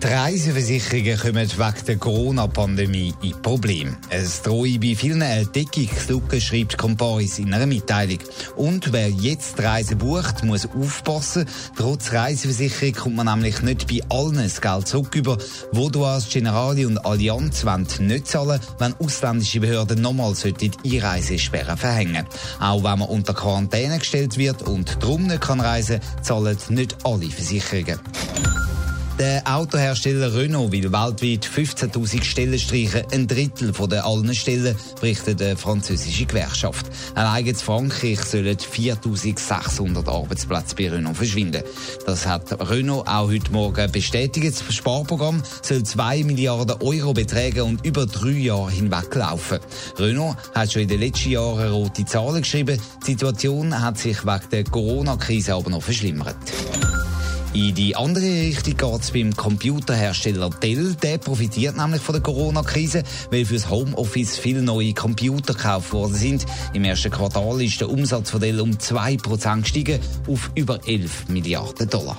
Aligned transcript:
Die 0.00 0.06
Reiseversicherungen 0.06 1.18
kommen 1.18 1.50
wegen 1.50 1.84
der 1.86 1.96
Corona-Pandemie 1.96 3.14
in 3.20 3.42
Probleme. 3.42 3.96
Es 4.10 4.42
drohe 4.42 4.78
bei 4.78 4.94
vielen 4.94 5.22
eine 5.22 5.44
Deckungslücke, 5.44 6.40
schreibt 6.40 6.78
Comparis 6.78 7.40
in 7.40 7.52
einer 7.52 7.66
Mitteilung. 7.66 8.20
Und 8.54 8.92
wer 8.92 9.08
jetzt 9.08 9.58
die 9.58 9.62
Reise 9.62 9.96
bucht, 9.96 10.44
muss 10.44 10.66
aufpassen. 10.66 11.46
Trotz 11.76 12.12
Reiseversicherung 12.12 12.94
kommt 12.94 13.16
man 13.16 13.26
nämlich 13.26 13.60
nicht 13.62 13.88
bei 13.88 14.00
allen 14.08 14.36
das 14.36 14.60
Geld 14.60 14.86
zurück 14.86 15.16
über. 15.16 15.36
Vodouas, 15.72 16.28
Generali 16.28 16.86
und 16.86 16.98
Allianz 16.98 17.64
wollen 17.64 17.88
nicht 17.98 18.28
zahlen, 18.28 18.60
wenn 18.78 18.94
ausländische 19.00 19.58
Behörden 19.58 20.00
nochmals 20.00 20.42
die 20.42 20.70
Einreisesperre 20.84 21.76
verhängen. 21.76 22.24
Auch 22.60 22.84
wenn 22.84 23.00
man 23.00 23.08
unter 23.08 23.34
Quarantäne 23.34 23.98
gestellt 23.98 24.38
wird 24.38 24.62
und 24.62 25.02
darum 25.02 25.26
nicht 25.26 25.40
kann 25.40 25.60
reisen, 25.60 25.98
zahlen 26.22 26.56
nicht 26.68 26.96
alle 27.04 27.28
Versicherungen. 27.30 27.98
Der 29.18 29.42
Autohersteller 29.52 30.32
Renault 30.32 30.70
will 30.70 30.92
weltweit 30.92 31.44
15.000 31.44 32.22
Stellen 32.22 32.56
streichen, 32.56 33.02
ein 33.10 33.26
Drittel 33.26 33.74
von 33.74 33.90
den 33.90 33.98
allen 33.98 34.32
Stellen, 34.32 34.76
berichtet 35.00 35.42
eine 35.42 35.56
französische 35.56 36.24
Gewerkschaft. 36.24 36.86
Allein 37.16 37.44
in 37.44 37.56
Frankreich 37.56 38.20
sollen 38.22 38.56
4.600 38.56 40.08
Arbeitsplätze 40.08 40.76
bei 40.76 40.90
Renault 40.90 41.16
verschwinden. 41.16 41.64
Das 42.06 42.28
hat 42.28 42.70
Renault 42.70 43.08
auch 43.08 43.28
heute 43.28 43.50
Morgen 43.50 43.90
bestätigt. 43.90 44.46
Das 44.46 44.72
Sparprogramm 44.72 45.42
soll 45.62 45.82
2 45.82 46.22
Milliarden 46.22 46.80
Euro 46.80 47.12
betragen 47.12 47.62
und 47.62 47.84
über 47.84 48.06
drei 48.06 48.30
Jahre 48.30 48.70
hinweg 48.70 49.12
laufen. 49.16 49.58
Renault 49.98 50.36
hat 50.54 50.72
schon 50.72 50.82
in 50.82 50.88
den 50.88 51.00
letzten 51.00 51.30
Jahren 51.30 51.72
rote 51.72 52.04
Zahlen 52.04 52.42
geschrieben. 52.42 52.80
Die 53.02 53.10
Situation 53.10 53.82
hat 53.82 53.98
sich 53.98 54.24
wegen 54.24 54.50
der 54.52 54.62
Corona-Krise 54.62 55.54
aber 55.54 55.70
noch 55.70 55.82
verschlimmert. 55.82 56.36
In 57.58 57.74
die 57.74 57.96
andere 57.96 58.24
Richtung 58.24 58.76
geht 58.76 59.00
es 59.02 59.10
beim 59.10 59.34
Computerhersteller 59.34 60.48
Dell. 60.62 60.94
Der 61.02 61.18
profitiert 61.18 61.76
nämlich 61.76 62.00
von 62.00 62.12
der 62.12 62.22
Corona-Krise, 62.22 63.02
weil 63.32 63.44
fürs 63.44 63.68
Homeoffice 63.68 64.38
viele 64.38 64.62
neue 64.62 64.94
Computer 64.94 65.54
gekauft 65.54 65.92
worden 65.92 66.14
sind. 66.14 66.46
Im 66.72 66.84
ersten 66.84 67.10
Quartal 67.10 67.60
ist 67.60 67.80
der 67.80 67.90
Umsatz 67.90 68.30
von 68.30 68.40
Dell 68.40 68.60
um 68.60 68.70
2% 68.70 69.62
gestiegen 69.62 69.98
auf 70.28 70.52
über 70.54 70.78
11 70.86 71.30
Milliarden 71.30 71.90
Dollar. 71.90 72.16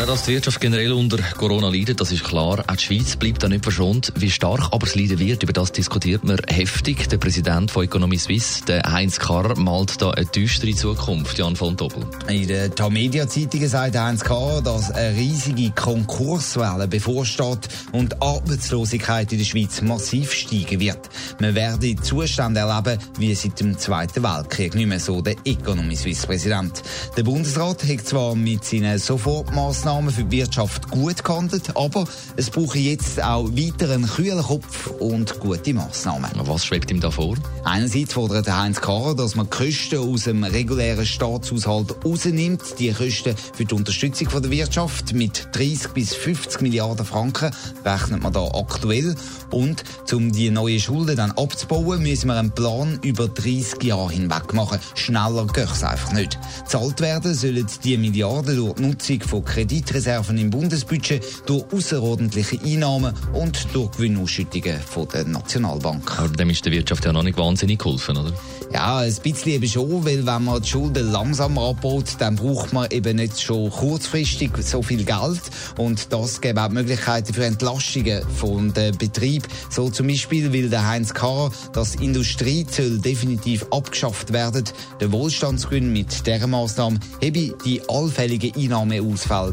Ja, 0.00 0.06
dass 0.06 0.22
die 0.22 0.32
Wirtschaft 0.32 0.62
generell 0.62 0.94
unter 0.94 1.18
Corona 1.18 1.68
leidet, 1.68 2.00
das 2.00 2.10
ist 2.10 2.24
klar. 2.24 2.64
Auch 2.66 2.76
die 2.76 2.82
Schweiz 2.82 3.16
bleibt 3.16 3.42
da 3.42 3.50
nicht 3.50 3.64
verschont. 3.64 4.14
Wie 4.16 4.30
stark 4.30 4.68
aber 4.72 4.86
es 4.86 4.94
leiden 4.94 5.18
wird, 5.18 5.42
über 5.42 5.52
das 5.52 5.72
diskutiert 5.72 6.24
man 6.24 6.38
heftig. 6.48 7.06
Der 7.10 7.18
Präsident 7.18 7.70
von 7.70 7.84
Economy 7.84 8.16
Suisse, 8.16 8.62
Heinz 8.86 9.18
Karr, 9.18 9.58
malt 9.58 10.00
da 10.00 10.12
eine 10.12 10.24
düstere 10.24 10.74
Zukunft. 10.74 11.36
Jan 11.36 11.54
von 11.54 11.76
Doppel. 11.76 12.06
In 12.28 12.48
der 12.48 12.74
Tamedia-Zeitung 12.74 13.68
sagt 13.68 13.94
Heinz 13.94 14.24
Karr, 14.24 14.62
dass 14.62 14.90
eine 14.90 15.14
riesige 15.14 15.70
Konkurswelle 15.72 16.88
bevorsteht 16.88 17.68
und 17.92 18.22
Arbeitslosigkeit 18.22 19.30
in 19.32 19.38
der 19.38 19.44
Schweiz 19.44 19.82
massiv 19.82 20.32
steigen 20.32 20.80
wird. 20.80 21.10
Man 21.40 21.54
werde 21.54 21.94
Zustände 21.96 22.60
erleben, 22.60 22.98
wie 23.18 23.34
seit 23.34 23.60
dem 23.60 23.76
Zweiten 23.76 24.22
Weltkrieg. 24.22 24.74
Nicht 24.74 24.86
mehr 24.86 24.98
so 24.98 25.20
der 25.20 25.36
Economy 25.44 25.94
Suisse-Präsident. 25.94 26.82
Der 27.18 27.22
Bundesrat 27.22 27.86
hat 27.86 28.06
zwar 28.06 28.34
mit 28.34 28.64
seinen 28.64 28.98
Sofortmaßnahmen 28.98 29.89
Massnahmen 29.90 30.14
für 30.14 30.22
die 30.22 30.38
Wirtschaft 30.38 30.88
gut 30.88 31.24
gehandelt, 31.24 31.76
aber 31.76 32.04
es 32.36 32.48
brauche 32.48 32.78
jetzt 32.78 33.20
auch 33.20 33.48
weiter 33.50 33.90
einen 33.92 34.06
kühlen 34.06 34.40
Kopf 34.40 34.86
und 35.00 35.40
gute 35.40 35.74
Massnahmen. 35.74 36.30
Was 36.44 36.64
schwebt 36.64 36.92
ihm 36.92 37.00
da 37.00 37.10
vor? 37.10 37.36
Einerseits 37.64 38.12
fordert 38.12 38.48
Heinz 38.48 38.80
Karrer, 38.80 39.16
dass 39.16 39.34
man 39.34 39.50
Kosten 39.50 39.98
aus 39.98 40.24
dem 40.24 40.44
regulären 40.44 41.04
Staatshaushalt 41.04 42.04
rausnimmt, 42.04 42.78
die 42.78 42.92
Kosten 42.92 43.34
für 43.52 43.64
die 43.64 43.74
Unterstützung 43.74 44.28
der 44.40 44.50
Wirtschaft 44.52 45.12
mit 45.12 45.48
30 45.52 45.88
bis 45.88 46.14
50 46.14 46.60
Milliarden 46.60 47.04
Franken 47.04 47.50
rechnet 47.84 48.22
man 48.22 48.32
da 48.32 48.46
aktuell 48.46 49.16
und 49.50 49.82
um 50.12 50.30
die 50.30 50.50
neuen 50.50 50.78
Schulden 50.78 51.16
dann 51.16 51.32
abzubauen, 51.32 52.02
müssen 52.02 52.28
wir 52.28 52.38
einen 52.38 52.52
Plan 52.52 53.00
über 53.02 53.26
30 53.26 53.82
Jahre 53.82 54.12
hinweg 54.12 54.54
machen. 54.54 54.78
Schneller 54.94 55.46
geht 55.48 55.70
es 55.70 55.82
einfach 55.82 56.12
nicht. 56.12 56.38
Zahlt 56.66 57.00
werden 57.00 57.34
sollen 57.34 57.66
die 57.82 57.96
Milliarden 57.96 58.56
durch 58.56 58.74
die 58.74 58.82
Nutzung 58.82 59.20
von 59.22 59.44
Krediten 59.44 59.79
Kreditreserven 59.80 60.36
im 60.38 60.50
Bundesbudget 60.50 61.24
durch 61.46 61.64
außerordentliche 61.72 62.60
Einnahmen 62.62 63.14
und 63.32 63.66
durch 63.72 63.90
Gewinnausschüttungen 63.92 64.78
von 64.80 65.08
der 65.08 65.24
Nationalbank. 65.24 66.18
Aber 66.18 66.28
dem 66.28 66.50
ist 66.50 66.64
der 66.64 66.72
Wirtschaft 66.72 67.04
ja 67.04 67.12
noch 67.12 67.22
nicht 67.22 67.38
wahnsinnig 67.38 67.78
geholfen, 67.78 68.16
oder? 68.16 68.32
Ja, 68.72 68.98
ein 68.98 69.14
bisschen 69.22 69.52
eben 69.52 69.68
schon, 69.68 70.04
weil 70.04 70.24
wenn 70.24 70.44
man 70.44 70.62
die 70.62 70.68
Schulden 70.68 71.10
langsamer 71.10 71.70
abbaut, 71.70 72.04
dann 72.18 72.36
braucht 72.36 72.72
man 72.72 72.88
eben 72.90 73.16
nicht 73.16 73.40
schon 73.40 73.68
kurzfristig 73.68 74.52
so 74.60 74.80
viel 74.80 75.04
Geld 75.04 75.40
und 75.76 76.12
das 76.12 76.40
gibt 76.40 76.56
auch 76.56 76.68
Möglichkeiten 76.68 77.34
für 77.34 77.44
Entlastungen 77.44 78.22
von 78.36 78.72
den 78.72 78.96
Betrieb. 78.96 79.48
So 79.70 79.90
zum 79.90 80.06
Beispiel 80.06 80.52
will 80.52 80.70
der 80.70 80.86
Heinz 80.86 81.12
Karr, 81.14 81.50
dass 81.72 81.96
Industriezölle 81.96 82.98
definitiv 82.98 83.66
abgeschafft 83.72 84.32
werden. 84.32 84.64
Der 85.00 85.10
Wohlstandsgewinn 85.10 85.92
mit 85.92 86.24
dieser 86.24 86.46
Maßnahme 86.46 87.00
hebe 87.20 87.52
die 87.64 87.82
allfälligen 87.88 88.54
Einnahmeausfälle 88.54 89.52